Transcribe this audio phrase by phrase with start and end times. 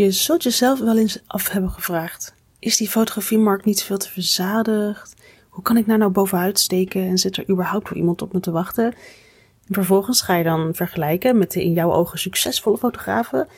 [0.00, 5.14] Je zult jezelf wel eens af hebben gevraagd: is die fotografiemarkt niet veel te verzadigd?
[5.48, 8.40] Hoe kan ik daar nou bovenuit steken en zit er überhaupt voor iemand op me
[8.40, 8.84] te wachten?
[9.66, 13.48] En vervolgens ga je dan vergelijken met de in jouw ogen succesvolle fotografen.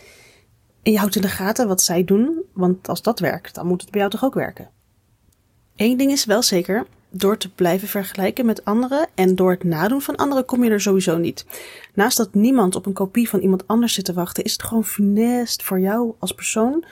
[0.82, 3.80] En je houdt in de gaten wat zij doen, want als dat werkt, dan moet
[3.80, 4.70] het bij jou toch ook werken.
[5.76, 10.02] Eén ding is wel zeker: door te blijven vergelijken met anderen en door het nadoen
[10.02, 11.46] van anderen kom je er sowieso niet.
[11.94, 14.84] Naast dat niemand op een kopie van iemand anders zit te wachten, is het gewoon
[14.84, 16.84] funest voor jou als persoon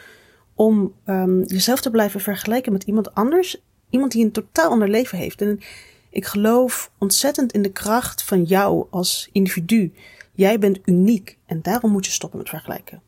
[0.55, 3.63] om um, jezelf te blijven vergelijken met iemand anders.
[3.91, 5.43] Iemand die een totaal ander leven heeft.
[5.43, 5.61] En
[6.11, 9.93] ik geloof ontzettend in de kracht van jou als individu.
[10.33, 13.03] Jij bent uniek en daarom moet je stoppen met vergelijken.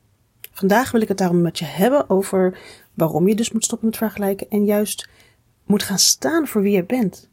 [0.53, 2.59] Vandaag wil ik het daarom met je hebben over
[2.95, 5.09] waarom je dus moet stoppen met vergelijken en juist
[5.65, 7.31] moet gaan staan voor wie je bent.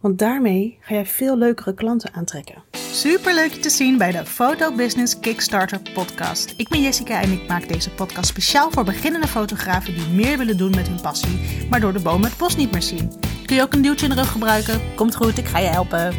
[0.00, 2.62] Want daarmee ga jij veel leukere klanten aantrekken.
[2.92, 6.54] Super leuk je te zien bij de Photo Business Kickstarter podcast.
[6.56, 10.56] Ik ben Jessica en ik maak deze podcast speciaal voor beginnende fotografen die meer willen
[10.56, 13.12] doen met hun passie, maar door de boom het bos niet meer zien.
[13.46, 14.80] Kun je ook een duwtje in de rug gebruiken?
[14.94, 16.14] Komt goed, ik ga je helpen.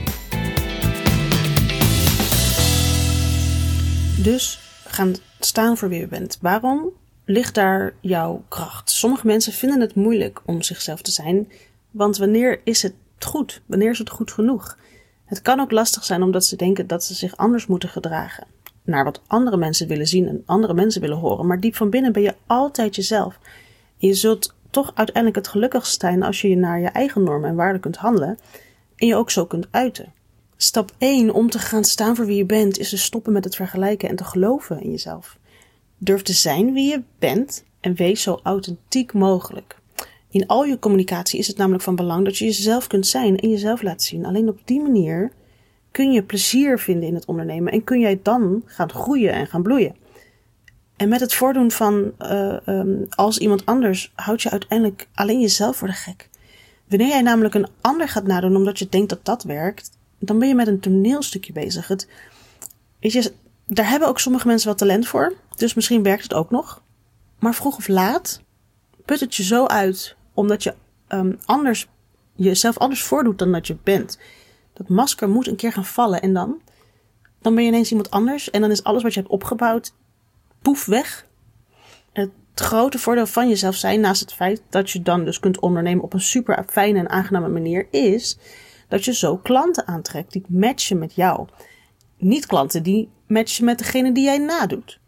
[4.23, 6.37] Dus gaan staan voor wie je bent.
[6.41, 6.91] Waarom
[7.29, 8.89] ligt daar jouw kracht?
[8.89, 11.51] Sommige mensen vinden het moeilijk om zichzelf te zijn,
[11.91, 13.61] want wanneer is het goed?
[13.65, 14.77] Wanneer is het goed genoeg?
[15.25, 18.47] Het kan ook lastig zijn omdat ze denken dat ze zich anders moeten gedragen.
[18.83, 21.47] Naar wat andere mensen willen zien en andere mensen willen horen.
[21.47, 23.39] Maar diep van binnen ben je altijd jezelf.
[23.97, 27.55] je zult toch uiteindelijk het gelukkigst zijn als je je naar je eigen normen en
[27.55, 28.37] waarden kunt handelen.
[28.95, 30.13] En je ook zo kunt uiten.
[30.57, 33.55] Stap 1 om te gaan staan voor wie je bent is dus stoppen met het
[33.55, 35.37] vergelijken en te geloven in jezelf.
[35.97, 39.75] Durf te zijn wie je bent en wees zo authentiek mogelijk.
[40.29, 43.49] In al je communicatie is het namelijk van belang dat je jezelf kunt zijn en
[43.49, 44.25] jezelf laat zien.
[44.25, 45.31] Alleen op die manier
[45.91, 49.63] kun je plezier vinden in het ondernemen en kun jij dan gaan groeien en gaan
[49.63, 49.95] bloeien.
[50.95, 55.75] En met het voordoen van uh, um, als iemand anders houd je uiteindelijk alleen jezelf
[55.75, 56.29] voor de gek.
[56.87, 60.47] Wanneer jij namelijk een ander gaat nadoen omdat je denkt dat dat werkt, dan ben
[60.47, 61.87] je met een toneelstukje bezig.
[61.87, 62.07] Het,
[62.99, 63.31] weet je,
[63.67, 66.81] daar hebben ook sommige mensen wat talent voor, dus misschien werkt het ook nog.
[67.39, 68.41] Maar vroeg of laat
[69.05, 70.75] put het je zo uit omdat je
[71.07, 71.87] um, anders,
[72.35, 74.19] jezelf anders voordoet dan dat je bent.
[74.73, 76.61] Dat masker moet een keer gaan vallen en dan,
[77.41, 79.93] dan ben je ineens iemand anders en dan is alles wat je hebt opgebouwd,
[80.61, 81.25] poef weg.
[82.13, 86.03] Het grote voordeel van jezelf zijn, naast het feit dat je dan dus kunt ondernemen
[86.03, 88.37] op een super fijne en aangename manier, is
[88.87, 91.47] dat je zo klanten aantrekt die matchen met jou.
[92.17, 94.99] Niet klanten die matchen met degene die jij nadoet.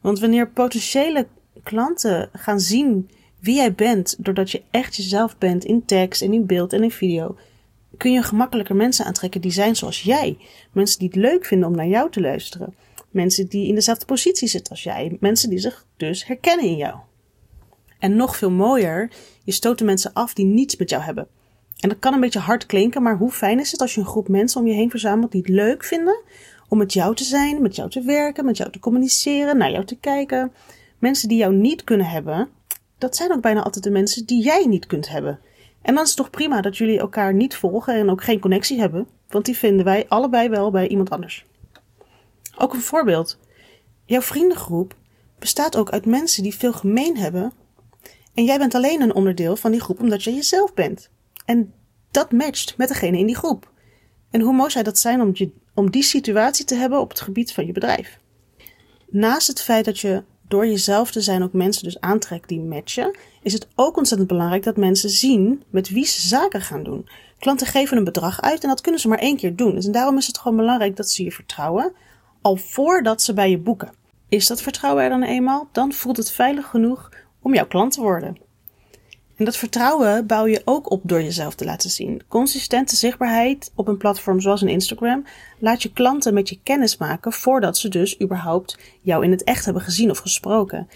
[0.00, 1.26] Want wanneer potentiële
[1.62, 3.10] klanten gaan zien
[3.40, 6.90] wie jij bent, doordat je echt jezelf bent in tekst en in beeld en in
[6.90, 7.36] video,
[7.96, 10.38] kun je gemakkelijker mensen aantrekken die zijn zoals jij.
[10.72, 12.74] Mensen die het leuk vinden om naar jou te luisteren.
[13.10, 15.16] Mensen die in dezelfde positie zitten als jij.
[15.20, 16.98] Mensen die zich dus herkennen in jou.
[17.98, 19.10] En nog veel mooier,
[19.44, 21.28] je stoot de mensen af die niets met jou hebben.
[21.80, 24.06] En dat kan een beetje hard klinken, maar hoe fijn is het als je een
[24.06, 26.20] groep mensen om je heen verzamelt die het leuk vinden
[26.70, 29.84] om met jou te zijn, met jou te werken, met jou te communiceren, naar jou
[29.84, 30.52] te kijken.
[30.98, 32.48] Mensen die jou niet kunnen hebben,
[32.98, 35.38] dat zijn ook bijna altijd de mensen die jij niet kunt hebben.
[35.82, 38.80] En dan is het toch prima dat jullie elkaar niet volgen en ook geen connectie
[38.80, 41.44] hebben, want die vinden wij allebei wel bij iemand anders.
[42.58, 43.38] Ook een voorbeeld.
[44.04, 44.94] Jouw vriendengroep
[45.38, 47.52] bestaat ook uit mensen die veel gemeen hebben.
[48.34, 51.10] En jij bent alleen een onderdeel van die groep omdat je jezelf bent.
[51.44, 51.72] En
[52.10, 53.70] dat matcht met degene in die groep.
[54.30, 57.20] En hoe mooi zou dat zijn om, je, om die situatie te hebben op het
[57.20, 58.18] gebied van je bedrijf?
[59.10, 63.16] Naast het feit dat je door jezelf te zijn ook mensen dus aantrekt die matchen,
[63.42, 67.08] is het ook ontzettend belangrijk dat mensen zien met wie ze zaken gaan doen.
[67.38, 69.74] Klanten geven een bedrag uit en dat kunnen ze maar één keer doen.
[69.74, 71.92] Dus en daarom is het gewoon belangrijk dat ze je vertrouwen,
[72.40, 73.92] al voordat ze bij je boeken.
[74.28, 77.08] Is dat vertrouwen er dan eenmaal, dan voelt het veilig genoeg
[77.42, 78.36] om jouw klant te worden.
[79.40, 82.22] En dat vertrouwen bouw je ook op door jezelf te laten zien.
[82.28, 85.24] Consistente zichtbaarheid op een platform zoals een Instagram
[85.58, 89.64] laat je klanten met je kennis maken voordat ze dus überhaupt jou in het echt
[89.64, 90.88] hebben gezien of gesproken.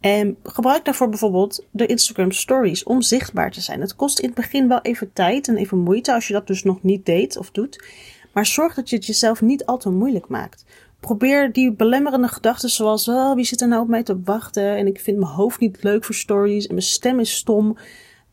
[0.00, 3.80] En gebruik daarvoor bijvoorbeeld de Instagram Stories om zichtbaar te zijn.
[3.80, 6.62] Het kost in het begin wel even tijd en even moeite als je dat dus
[6.62, 7.84] nog niet deed of doet.
[8.32, 10.64] Maar zorg dat je het jezelf niet al te moeilijk maakt.
[11.02, 14.76] Probeer die belemmerende gedachten zoals, oh, wie zit er nou op mij te wachten?
[14.76, 17.76] En ik vind mijn hoofd niet leuk voor stories en mijn stem is stom.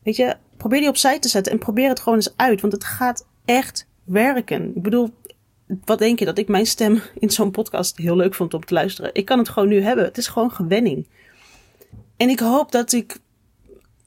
[0.02, 2.60] Weet je, probeer die opzij te zetten en probeer het gewoon eens uit.
[2.60, 4.76] Want het gaat echt werken.
[4.76, 5.10] Ik bedoel,
[5.84, 8.74] wat denk je dat ik mijn stem in zo'n podcast heel leuk vond om te
[8.74, 9.10] luisteren?
[9.12, 10.04] Ik kan het gewoon nu hebben.
[10.04, 11.06] Het is gewoon gewenning.
[12.16, 13.18] En ik hoop dat ik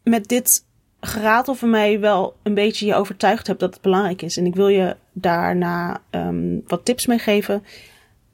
[0.04, 0.66] met dit
[1.00, 4.38] geratel van mij wel een beetje je overtuigd heb dat het belangrijk is.
[4.38, 7.64] En ik wil je daarna um, wat tips mee geven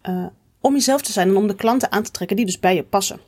[0.04, 0.26] uh,
[0.60, 2.84] om jezelf te zijn en om de klanten aan te trekken die dus bij je
[2.84, 3.20] passen.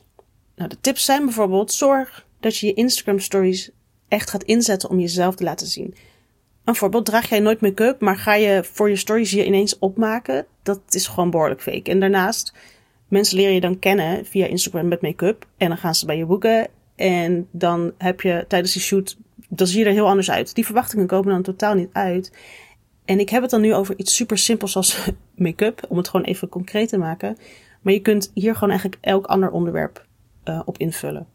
[0.55, 3.71] Nou, de tips zijn bijvoorbeeld: zorg dat je je Instagram stories
[4.07, 5.95] echt gaat inzetten om jezelf te laten zien.
[6.63, 10.45] Een voorbeeld, draag jij nooit make-up, maar ga je voor je stories je ineens opmaken?
[10.63, 11.91] Dat is gewoon behoorlijk fake.
[11.91, 12.53] En daarnaast,
[13.07, 15.45] mensen leren je dan kennen via Instagram met make-up.
[15.57, 16.67] En dan gaan ze bij je boeken.
[16.95, 19.17] En dan heb je tijdens die shoot,
[19.49, 20.55] dan zie je er heel anders uit.
[20.55, 22.31] Die verwachtingen komen dan totaal niet uit.
[23.11, 26.25] En ik heb het dan nu over iets super simpels als make-up, om het gewoon
[26.25, 27.37] even concreet te maken.
[27.81, 30.05] Maar je kunt hier gewoon eigenlijk elk ander onderwerp
[30.45, 31.27] uh, op invullen.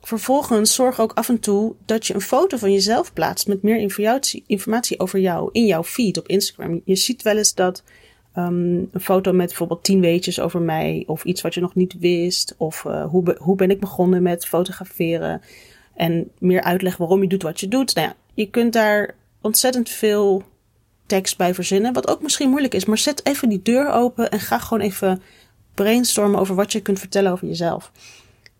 [0.00, 3.78] Vervolgens zorg ook af en toe dat je een foto van jezelf plaatst met meer
[4.46, 6.80] informatie, over jou in jouw feed op Instagram.
[6.84, 7.82] Je ziet wel eens dat
[8.36, 11.98] um, een foto met bijvoorbeeld tien weetjes over mij of iets wat je nog niet
[11.98, 15.42] wist of uh, hoe, hoe ben ik begonnen met fotograferen
[15.94, 17.94] en meer uitleg waarom je doet wat je doet.
[17.94, 20.44] Nou ja, je kunt daar ontzettend veel
[21.08, 24.40] tekst bij verzinnen, wat ook misschien moeilijk is, maar zet even die deur open en
[24.40, 25.22] ga gewoon even
[25.74, 27.92] brainstormen over wat je kunt vertellen over jezelf.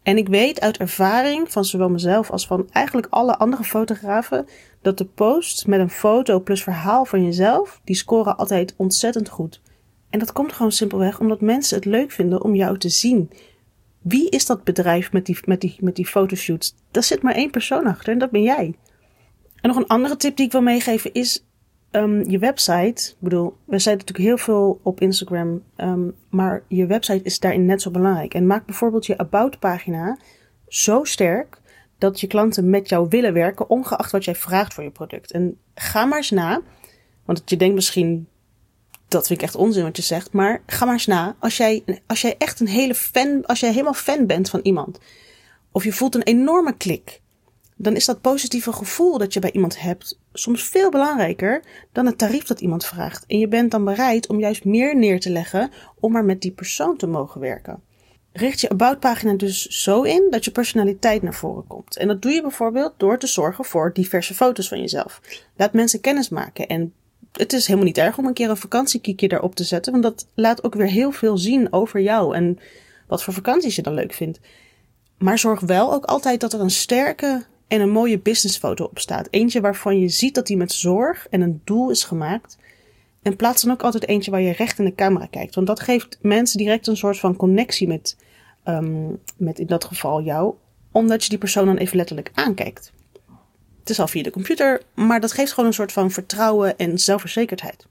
[0.02, 4.46] En ik weet uit ervaring van zowel mezelf als van eigenlijk alle andere fotografen
[4.82, 9.60] dat de posts met een foto plus verhaal van jezelf, die scoren altijd ontzettend goed.
[10.10, 13.30] En dat komt gewoon simpelweg omdat mensen het leuk vinden om jou te zien.
[14.02, 16.74] Wie is dat bedrijf met die, met die, met die fotoshoots?
[16.90, 18.74] Daar zit maar één persoon achter en dat ben jij.
[19.60, 21.44] En nog een andere tip die ik wil meegeven is
[21.90, 23.10] um, je website.
[23.10, 27.66] Ik bedoel, we zeiden natuurlijk heel veel op Instagram, um, maar je website is daarin
[27.66, 28.34] net zo belangrijk.
[28.34, 30.18] En maak bijvoorbeeld je About pagina
[30.68, 31.60] zo sterk
[31.98, 35.30] dat je klanten met jou willen werken, ongeacht wat jij vraagt voor je product.
[35.30, 36.60] En ga maar eens na,
[37.24, 38.28] want je denkt misschien,
[39.08, 41.36] dat vind ik echt onzin wat je zegt, maar ga maar eens na.
[41.38, 44.98] Als jij, als jij echt een hele fan, als jij helemaal fan bent van iemand,
[45.72, 47.20] of je voelt een enorme klik,
[47.80, 52.18] dan is dat positieve gevoel dat je bij iemand hebt soms veel belangrijker dan het
[52.18, 53.24] tarief dat iemand vraagt.
[53.26, 55.70] En je bent dan bereid om juist meer neer te leggen
[56.00, 57.82] om maar met die persoon te mogen werken.
[58.32, 61.96] Richt je About pagina dus zo in dat je personaliteit naar voren komt.
[61.96, 65.20] En dat doe je bijvoorbeeld door te zorgen voor diverse foto's van jezelf.
[65.56, 66.92] Laat mensen kennis maken en
[67.32, 70.26] het is helemaal niet erg om een keer een vakantiekiekje daarop te zetten, want dat
[70.34, 72.58] laat ook weer heel veel zien over jou en
[73.06, 74.40] wat voor vakanties je dan leuk vindt.
[75.18, 79.28] Maar zorg wel ook altijd dat er een sterke en een mooie businessfoto op staat.
[79.30, 82.58] Eentje waarvan je ziet dat die met zorg en een doel is gemaakt.
[83.22, 85.54] En plaats dan ook altijd eentje waar je recht in de camera kijkt.
[85.54, 88.16] Want dat geeft mensen direct een soort van connectie met,
[88.64, 90.54] um, met in dat geval jou.
[90.92, 92.92] Omdat je die persoon dan even letterlijk aankijkt.
[93.80, 96.98] Het is al via de computer, maar dat geeft gewoon een soort van vertrouwen en
[96.98, 97.86] zelfverzekerdheid.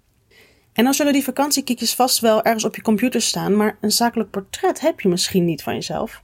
[0.73, 4.29] En dan zullen die vakantiekiekjes vast wel ergens op je computer staan, maar een zakelijk
[4.29, 6.21] portret heb je misschien niet van jezelf.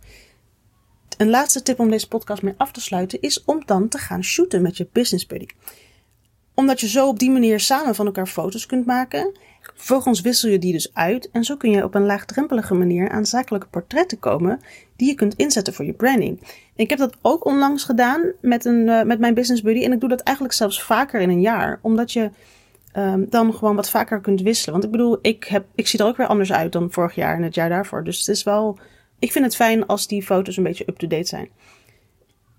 [1.17, 4.23] Een laatste tip om deze podcast mee af te sluiten is om dan te gaan
[4.23, 5.45] shooten met je business buddy.
[6.53, 9.31] Omdat je zo op die manier samen van elkaar foto's kunt maken.
[9.61, 13.25] Vervolgens wissel je die dus uit en zo kun je op een laagdrempelige manier aan
[13.25, 14.59] zakelijke portretten komen
[14.95, 16.41] die je kunt inzetten voor je branding.
[16.75, 19.99] Ik heb dat ook onlangs gedaan met, een, uh, met mijn business buddy en ik
[19.99, 22.29] doe dat eigenlijk zelfs vaker in een jaar, omdat je
[22.97, 24.71] um, dan gewoon wat vaker kunt wisselen.
[24.71, 27.35] Want ik bedoel, ik, heb, ik zie er ook weer anders uit dan vorig jaar
[27.35, 28.03] en het jaar daarvoor.
[28.03, 28.79] Dus het is wel
[29.23, 31.49] ik vind het fijn als die foto's een beetje up-to-date zijn.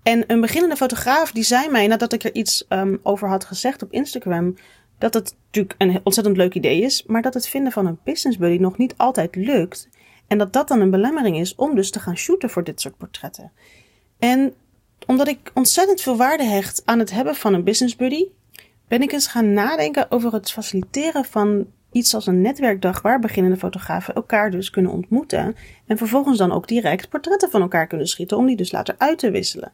[0.03, 3.83] En een beginnende fotograaf die zei mij nadat ik er iets um, over had gezegd
[3.83, 4.55] op Instagram.
[4.97, 8.37] Dat het natuurlijk een ontzettend leuk idee is, maar dat het vinden van een business
[8.37, 9.89] buddy nog niet altijd lukt.
[10.27, 12.97] En dat dat dan een belemmering is om dus te gaan shooten voor dit soort
[12.97, 13.51] portretten.
[14.19, 14.53] En
[15.07, 18.25] omdat ik ontzettend veel waarde hecht aan het hebben van een business buddy,
[18.87, 23.57] ben ik eens gaan nadenken over het faciliteren van iets als een netwerkdag waar beginnende
[23.57, 25.55] fotografen elkaar dus kunnen ontmoeten.
[25.85, 29.17] En vervolgens dan ook direct portretten van elkaar kunnen schieten om die dus later uit
[29.17, 29.71] te wisselen.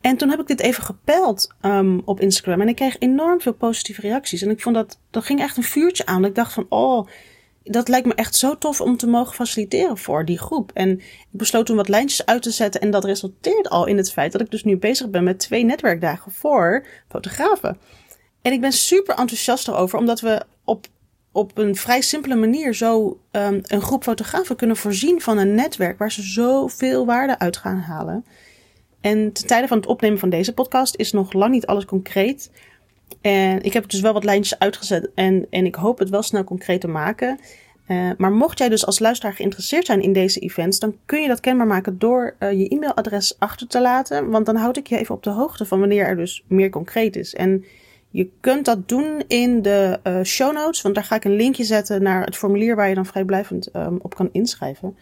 [0.00, 3.52] En toen heb ik dit even gepeld um, op Instagram en ik kreeg enorm veel
[3.52, 4.42] positieve reacties.
[4.42, 6.24] En ik vond dat, dat ging echt een vuurtje aan.
[6.24, 7.06] Ik dacht van, oh,
[7.62, 10.70] dat lijkt me echt zo tof om te mogen faciliteren voor die groep.
[10.74, 14.12] En ik besloot toen wat lijntjes uit te zetten en dat resulteert al in het
[14.12, 17.78] feit dat ik dus nu bezig ben met twee netwerkdagen voor fotografen.
[18.42, 20.86] En ik ben super enthousiast erover, omdat we op
[21.34, 25.98] op een vrij simpele manier zo um, een groep fotografen kunnen voorzien van een netwerk
[25.98, 28.24] waar ze zoveel waarde uit gaan halen.
[29.00, 32.50] En ten tijde van het opnemen van deze podcast is nog lang niet alles concreet.
[33.20, 36.44] En ik heb dus wel wat lijntjes uitgezet en, en ik hoop het wel snel
[36.44, 37.38] concreet te maken.
[37.88, 41.28] Uh, maar mocht jij dus als luisteraar geïnteresseerd zijn in deze events, dan kun je
[41.28, 44.30] dat kenbaar maken door uh, je e-mailadres achter te laten.
[44.30, 47.16] Want dan houd ik je even op de hoogte van wanneer er dus meer concreet
[47.16, 47.34] is.
[47.34, 47.64] En
[48.14, 51.64] je kunt dat doen in de uh, show notes, want daar ga ik een linkje
[51.64, 54.96] zetten naar het formulier waar je dan vrijblijvend um, op kan inschrijven.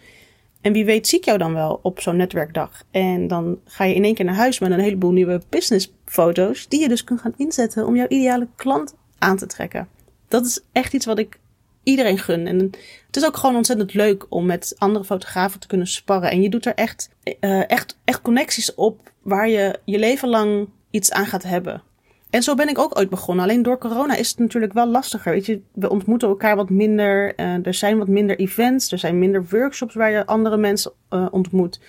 [0.61, 2.83] En wie weet zie ik jou dan wel op zo'n netwerkdag.
[2.90, 6.81] En dan ga je in één keer naar huis met een heleboel nieuwe businessfoto's, die
[6.81, 9.88] je dus kunt gaan inzetten om jouw ideale klant aan te trekken.
[10.28, 11.38] Dat is echt iets wat ik
[11.83, 12.47] iedereen gun.
[12.47, 12.59] En
[13.07, 16.31] het is ook gewoon ontzettend leuk om met andere fotografen te kunnen sparren.
[16.31, 20.69] En je doet er echt, uh, echt, echt connecties op waar je je leven lang
[20.90, 21.83] iets aan gaat hebben.
[22.32, 23.44] En zo ben ik ook ooit begonnen.
[23.44, 25.32] Alleen door corona is het natuurlijk wel lastiger.
[25.32, 27.40] Weet je, we ontmoeten elkaar wat minder.
[27.40, 28.92] Uh, er zijn wat minder events.
[28.92, 31.80] Er zijn minder workshops waar je andere mensen uh, ontmoet.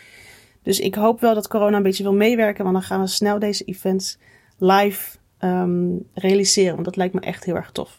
[0.63, 2.63] Dus ik hoop wel dat corona een beetje wil meewerken.
[2.63, 4.17] Want dan gaan we snel deze events
[4.57, 6.73] live um, realiseren.
[6.73, 7.97] Want dat lijkt me echt heel erg tof.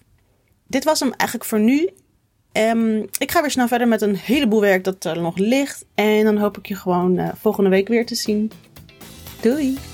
[0.66, 1.88] Dit was hem eigenlijk voor nu.
[2.52, 5.84] Um, ik ga weer snel verder met een heleboel werk dat er nog ligt.
[5.94, 8.50] En dan hoop ik je gewoon uh, volgende week weer te zien.
[9.40, 9.93] Doei!